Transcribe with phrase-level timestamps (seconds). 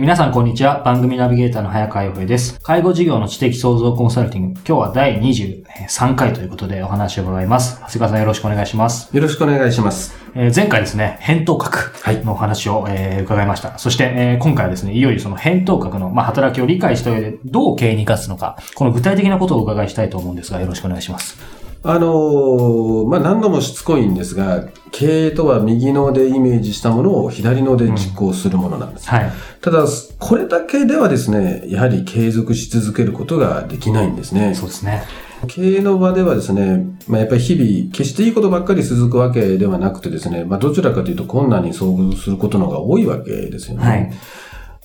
[0.00, 0.80] 皆さんこんにちは。
[0.84, 2.60] 番組ナビゲーターの早川洋平です。
[2.60, 4.60] 介護事業の知的創造コンサルティング。
[4.64, 7.80] 今日は第23回ということでお話を伺います。
[7.80, 9.14] 長谷川さんよろしくお願いします。
[9.14, 10.14] よろしくお願いします。
[10.36, 11.92] えー、前回ですね、扁桃核
[12.24, 13.76] のお話を、えー、伺いました。
[13.78, 21.57] そして、えー、今回はですね、いよいよその扁桃核の、まあ、働きを理解した上でどう経営に活かすのか、この具体的なことをお伺いしたいと思うんですが、よろしくお願いします。
[21.82, 29.08] あのー、まあ、何度もしつこいんですが、経営とは右脳でイメージしたものを左脳で実行するものなんです。
[29.10, 29.84] うん、はい、ただ、
[30.18, 34.54] これだけではですね、やはり継続し続けることができないんですね。
[34.54, 35.04] そうですね。
[35.46, 43.84] 経営の場ではですね、まあ、やっぱり日々、決していいことばっかり続くわけではなくてですね、まあ、どちらかというと困難に遭遇することの方が多いわけですよね。
[43.84, 44.12] はい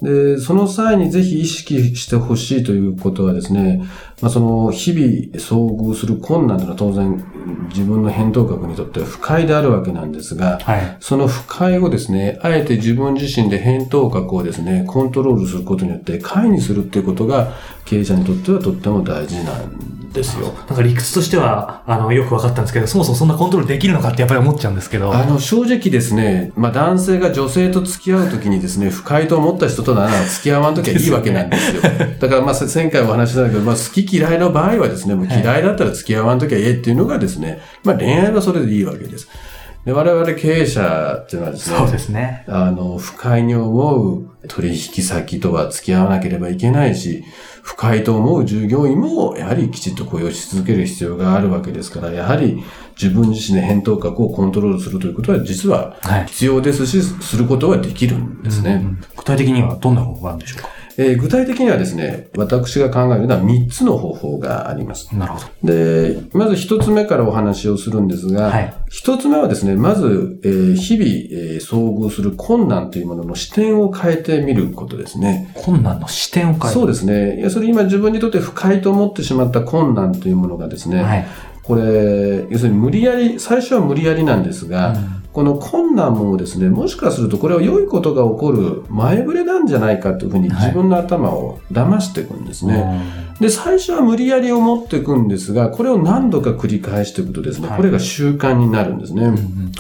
[0.02, 3.84] で、その際にぜひ意識してほしいということはですね、
[4.22, 5.06] まあ、その日々
[5.38, 7.24] 遭遇する困難というのは当然
[7.70, 17.54] 自分の返答格にとっては不快であるわけなんですが、はい、その不快をですね、あえて自分自身で返答格をですね、コントロールすることによって快にするっていうことが
[17.86, 20.54] 経営者にとってはとっても大事なんですよ。
[20.68, 25.14] なんか理屈としては、あの、よく分かったんですけど、そもそもそんなコントロールできるのかってやっぱり思っちゃうんですけど。
[25.14, 31.82] あの、正直ですね、まあ男性が女性と付き合うときにですね、不快と思った人となら付き合わんときはいいわけなんですよ。
[31.82, 39.28] だからまあ前回お話したんだけど、まあ好き嫌いの場合はですね、もう嫌いだったら付き合わんときはええっていうのがですね、まあ恋愛はそれでいいわけです。
[39.86, 42.46] で我々経営者っていうのはですね、そうですね。
[42.48, 47.26] あの、不快に思う取引先とは付き合わなければいけないし、
[47.62, 52.64] 不快と思う従業員も、やはりきちっと雇用し続ける必要があるわけですから、やはり
[53.02, 59.02] 自分自身で返答格をコントロールするということは実は必要ですし、はい、することはできるんですね、うん。
[59.18, 60.70] 具体的にはどんな方法があるんでしょうか？
[60.98, 65.16] えー、具体的にはですね、私が考えるのは3つの方法があります。
[65.16, 65.74] なるほど。
[65.74, 75.52] で、まず1つ目からお話をするんですが、はい、1つ目はですね、まず、えー、日々、えー、遭遇する困難というものの視点を変えてみることですね。
[75.56, 77.40] 困難の視点を変えるそうですね。
[77.40, 81.28] いや、それ今自分にとって不快と思ってしまった困難というものがですね、はい、
[81.64, 92.84] これ、要するに無理やり、最初は無理やりなんですが、うんこの困難もですね、もしかするとこれは良いことが起こる前触れなんじゃないかというふうに自分の頭を騙していくんですね。
[92.84, 93.02] は
[93.40, 99.24] い、で、最初は無理やり思っていくんですが、これを何度か繰り返していくとですね、これが習慣になるんですね。
[99.24, 99.72] うんうん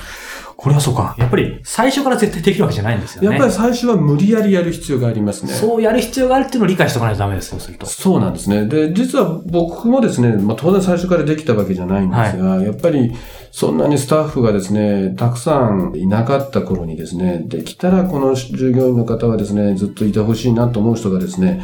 [0.64, 1.14] これはそうか。
[1.18, 3.32] やっぱり最初から絶対できるわけじゃないんですよね。
[3.32, 5.52] やっぱり最初は無理やりやる必要がありますね。
[5.52, 7.86] そうやる必要があるっていうのを理解しておかないとダメです、そうすると。
[7.86, 8.66] そうなんですね。
[8.66, 13.14] で、実は僕もですね、まあ当然最初からできたわけじゃないんですが、はい、やっぱり
[13.52, 21.62] そんなにスタッフがですね、たくさんいなかった頃にですね、できたらこの従業員の方はですね、ずっといてほしいなと思う人がですね、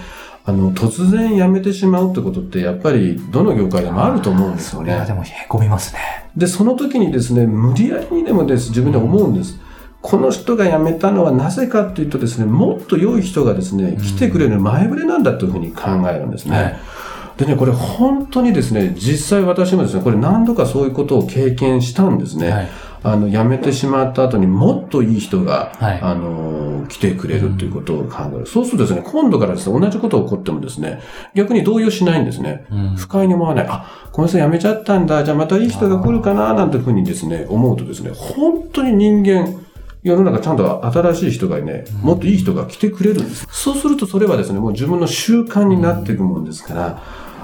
[0.49, 4.91] あの、突然辞めてしまうってことって、やっぱり、どの業界でもあると思うんですよね。
[4.91, 5.99] それはでも、へこみますね。
[6.35, 9.59] で、その時にですね、無理やりにでもです、自分で思うんです。
[9.63, 9.69] うん
[10.01, 16.55] この人が辞めたのはなぜかというとですね、もっと良い人がですね、来てくれる前触れなんだというふうに考えるんですね。
[16.55, 16.79] はい、
[17.37, 22.49] でね、これ本当にですね、実際私もですね、これ何度かそういうことを経験したんですね。
[22.49, 22.69] はい、
[23.01, 28.37] あの、辞めてしまった後にもっといい人が、はい、あの、来てくれるということを考える。
[28.39, 31.01] うん、そうするとですね、今度からですね、同じことが起こってもですね、
[31.33, 32.65] 逆に動揺しないんですね。
[32.71, 33.67] うん、不快に思わない。
[33.69, 35.23] あ、この人辞めちゃったんだ。
[35.23, 39.55] じゃあまたいい人が来るかな、なんていうふうにですね、思うとですね、本当に人間、
[40.01, 43.47] 世の中ちゃんと新しい人がね、もっといい人が来てくれるんです。
[43.51, 47.03] そうするとそれはですね、もう自分の習慣になっていくもんですから、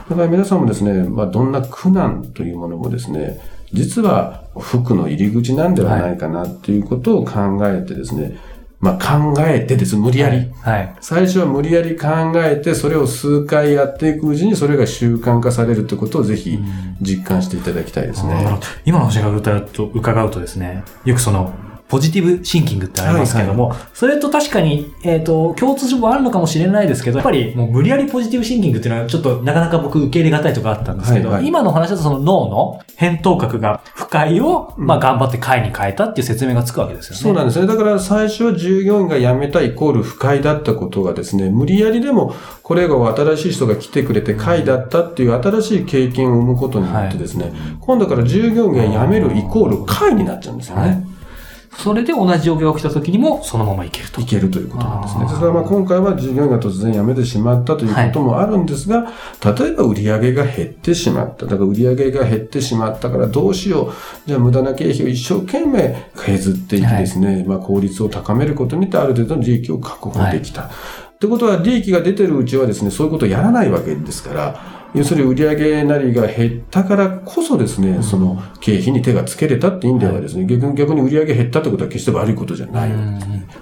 [0.09, 3.39] だから皆さんもですね、まあどんな苦難というものもですね、
[3.73, 8.37] 実は服の入り口なんではないかなっていうことを考えてですね、
[8.79, 10.51] まあ考えてです、無理やり。
[10.61, 10.95] はい。
[11.01, 16.59] 最初は無理やり考えて、それを数回やっていくうちにそれが習慣化されるってことをぜひ
[17.01, 18.59] 実感していただきたいですね。
[18.85, 21.53] 今の話が伺うと、伺うとですね、よくその、
[21.95, 37.21] ポジティブシンキングってありますけども、それと確かに、えっ、と、共通もあるのかもしれないですけど、やっぱりもう無理やりポジティブシンキングっていうのはちょっとなかなか僕受け入れがたいとかあったんですけど、はいはい今の話だとその脳の扁桃核が不快を、まあ頑張って快に変えたっていう説明がつくわけですよね。
[37.21, 37.67] そうなんですね。
[37.67, 50.81] だから最初は従業員が辞めたイコール不快だったことがですね、無理やりでもこれが新しい人が来てくれて快だったっていう新しい経験を生むことによってですね、今度から従業員が辞めるイコール快になっちゃうんですよね。
[50.81, 51.14] はい
[51.77, 54.25] それで同じ状況が起きた時にもそのままいけるとい。
[54.25, 55.25] けるということなんですね。
[55.25, 59.11] ですからまあ今回は従業員が突然辞めてしまったということもあるんですが、
[59.43, 61.45] 例えば売上が減ってしまった。
[61.45, 63.91] だから売上が減ってしまったからどうしよ
[64.25, 64.27] う。
[64.27, 70.63] じゃあ無駄な経費を一生懸命削っていきですね、まあ効率を高めることによってある程度の利益を確保できた。
[71.15, 82.91] ってことは利益が出てるうちはですね、そういうことをやらないわけですから、要するに売上なりが減ったからこそですね、その経費に手がつけれたって意味ではですね、逆に逆に売上減ったってことは決して悪いことじゃない。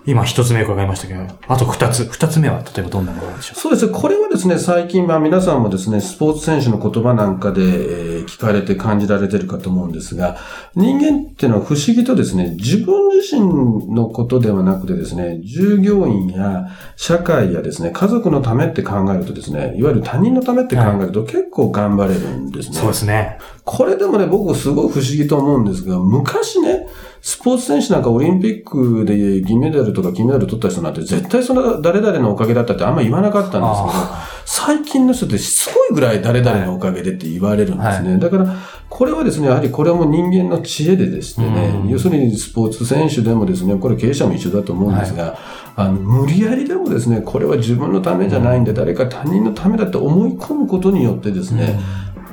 [0.05, 2.05] 今一つ目伺いましたけど、あと二つ。
[2.05, 3.87] 二つ目は例えばどんなものでしょそうです。
[3.87, 3.93] ね。
[3.93, 10.37] これはですね、最近、まあ皆さんもですね、スポーツ選手の言葉なんかで、えー聞かれて感じられてるかと思うんですが、
[10.75, 22.71] 人間ってのは不思議とですね、自分自身のことではなくてですね、従業員や社会やですね、家族のためって考えるとですね、いわゆる他人のためって考えると結構頑張れるんですう。
[22.71, 22.77] ね。
[22.77, 23.37] そうですね。
[23.65, 26.87] これでもね、僕すごい不思議と思うんですが、昔ね、
[27.21, 38.17] スポーツ選手なんかオリンピックで銀メダルとか金メダル取った人なんて絶対その誰々のおかげだったってあんま言わなかったんですけど、最近の人ってしつこいぐらい誰々のおかげでって言われるんですね。
[38.17, 38.53] だから、
[38.89, 41.47] これはですね、やはりこれも人間の知恵でですね、
[41.83, 41.89] うん。
[41.89, 45.37] 要するにスポーツ選手でもですね、これ経営者も一緒だと思うんですが、
[45.77, 51.79] あの、無理やりでもですね、これは自分のためじゃないんで、誰か他人のためだって思い込むことによってですね、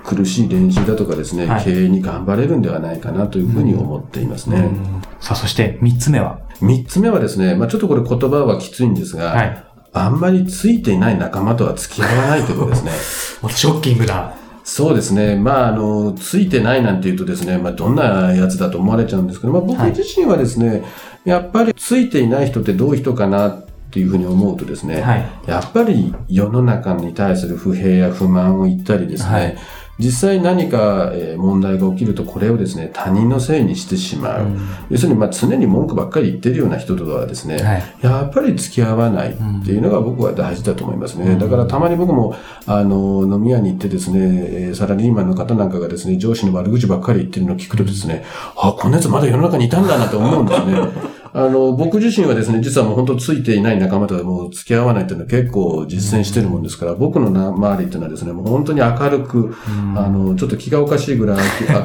[0.04, 4.58] 苦しい練習だとかですね、はい経営に頑張れるんではないかなというふうに思っていますね。
[4.58, 6.40] うんさあ、そして三つ目は？
[6.60, 9.64] 三つ目はですね、まあちょっとこれ言葉はきついんですが、はい。
[9.92, 12.92] あんまりついていない仲間とは付き合わないということですね。
[13.50, 14.32] ショッキングな。
[14.62, 15.34] そうですね。
[15.36, 20.84] まあ、あの、ついてないなんて言うとですね、まあ、どんなやつだと思われちゃうんですけど、まあ、僕はい自身はですね、
[21.24, 25.28] やっぱりついていない人ってどういう人かなっていうふうに思うとですね、はい。
[25.46, 29.58] やっぱり世の中に対する不平や不満を言ったりですね、はい
[30.00, 34.46] 実際何かえー問題が起きるとこれをですね、他人のせいにしてしまう。
[34.90, 37.82] 要するにまあ常に文句ばっかり言ってるような人とはですね、はい。
[38.02, 41.36] やっぱり付き合わないっていうのが僕は大事だと思いますね。
[41.36, 42.34] だからたまに僕も、
[42.66, 48.24] あの、飲み屋に行ってですね、えーサラリーマンの方なんかがですね、上司の悪口ばっかり言ってるのを聞くとですね、
[48.56, 51.19] あ、こんなやつまだ世の中にいたんだなと思うんですね。
[51.32, 59.54] あの、僕自身はですね、実はもう本当ついていない仲間とはもう付き合わないっていうのは結構実践してるもんですから、僕のな周りっていうのはですね、もう本当に明るく、
[59.96, 61.38] あの、ちょっと気がおかしいぐらい、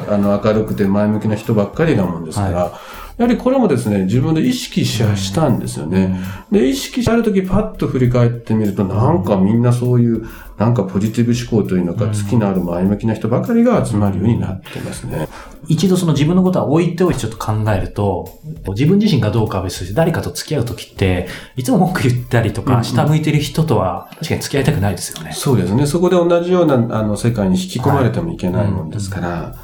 [0.08, 2.72] ああの、明るくて前向きな人ばっかりなもんですから、
[3.18, 6.20] やはりこれもですね、自分で意識ししたんですよね。
[6.52, 10.26] で、意識してあるときパッと振り返ってみると、なんかみんなそういう、
[10.58, 15.28] なんかポジティブ思考というのか、月のある前向きな人ばかりが集まるようになってますね。
[15.66, 21.26] 一度その自分のことは置いておいてちょっと考えると、自分自身がどうかは別として誰かと付き合うときって、
[21.56, 25.32] いつも文句言ったりとか、下向いてる人とは確かに付き合いたくないですよね。
[25.32, 25.86] そうですね。
[25.86, 29.54] そこで同じようなあの世界に引き込まれてもいけないもんですから、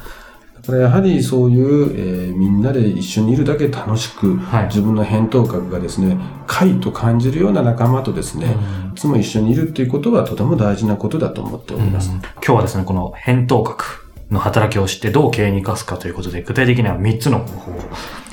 [0.62, 1.90] だからやはりそういう、
[2.28, 6.16] えーみんなで一緒にいるだけ楽しく、はい自分の返答格がですね、
[6.46, 8.56] 快と感じるような仲間とですね、
[8.94, 12.10] いつも一緒にいるっていうことはとても大事なことだと思っております。
[12.10, 17.72] 今日はですね、この返答核の働きを知ってどう経営に生かすかということで、具体的には3つの方法。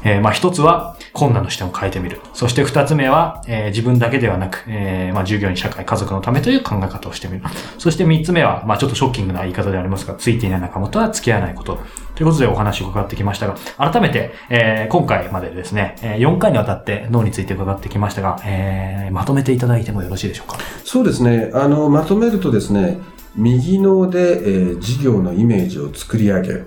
[0.06, 2.22] えーまあ1つは困難の視点を変えてみる。
[2.34, 7.44] そして2つ目は、えー自分だけではなく、えーまあ従業員、社会、家族のためという考え方をしてみる。
[7.78, 11.80] そして3つ目は、まあちょっとショッキングな言い方でありますが、ついていない仲間とは付き合わないこと。
[12.20, 20.58] ということでお話を伺ってきましたが、改めて、えー今回までですね、えー4回にわたって脳について伺ってきましたが、えーまとめていただいてもよろしいでしょうか？
[20.84, 21.50] そうですね。
[21.54, 23.00] あの、まとめるとですね、
[23.38, 26.64] 右脳で、えー事業のイメージを作り上げ、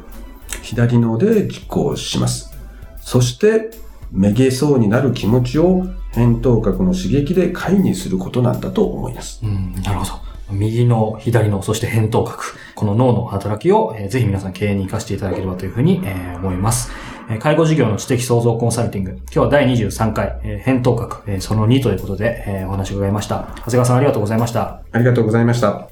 [0.62, 2.56] 左脳で実行します。
[3.02, 3.72] そして、
[4.10, 9.40] めげそうになる気持ちを返答核の刺激で解にすることなんだと思います。
[9.44, 10.31] うん、なるほど。
[10.50, 12.56] 右の、左の、そして扁桃核。
[12.74, 16.90] この脳の働きを、えーぜひ皆さん経営に活かしていただければというふうに、えー思います。
[17.30, 19.10] えー介護事業の知的創造コンサルティング。
[19.12, 23.48] 今日は第23回、えー、扁桃核、えーその2ということで、えーお話を伺いました。
[23.58, 24.82] 長谷川さんありがとうございました。
[24.92, 25.88] ありがとうございました。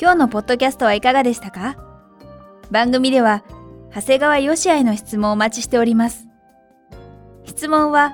[0.00, 1.76] 今日のポッドキャストはいかがでしたか？
[2.70, 3.44] 番組では
[3.94, 6.26] 長谷川よしあへの質問をお待ちしております。
[7.44, 8.12] 質問は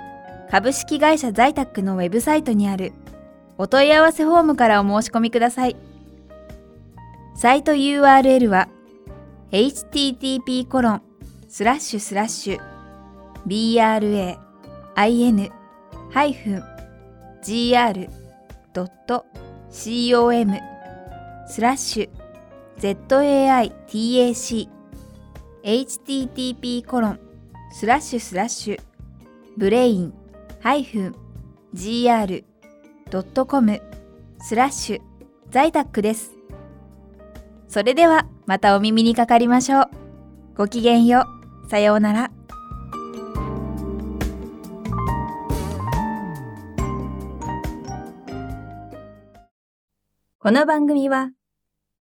[0.51, 2.93] 株式会社在宅のウェブサイトにある
[3.59, 5.77] お問い合わせフォームからお申し込みください。
[7.37, 8.69] サイト URL は
[9.53, 11.03] http コロン
[11.49, 12.61] スラッシュスラッシュ
[13.47, 14.29] bra-in-gr.com
[21.47, 22.11] スラッシュ
[23.07, 24.78] zaitac
[25.63, 27.21] http コロン
[27.73, 28.81] スラッシュスラッシュ
[29.57, 30.13] ブレイン
[31.75, 32.43] -gr.com
[34.41, 35.01] スラッシュ
[35.51, 36.33] 在宅です。
[37.69, 39.91] それではまたお耳にかかりましょう。
[40.57, 41.25] ごきげんよ
[41.67, 41.69] う。
[41.69, 42.31] さようなら。
[50.41, 51.31] この番組は、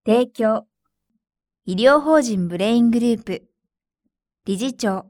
[0.06, 0.68] 提供、
[1.70, 3.44] 医療法人ブレイングループ、
[4.46, 5.08] 理事長、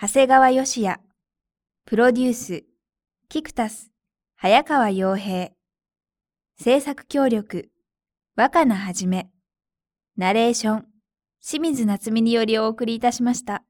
[0.00, 1.00] 長谷川義也、
[1.86, 2.64] プロデュース、
[3.28, 3.90] キクタス、
[4.36, 5.50] 早川洋平、
[6.56, 7.70] 制作協力、
[8.36, 9.28] 若菜はじめ、
[10.16, 10.86] ナレーション、
[11.44, 13.64] 清水夏美によりお送りいたしました。